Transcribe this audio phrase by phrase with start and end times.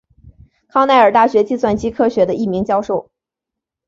[0.67, 3.11] 康奈尔大学计算机科学的一名教授。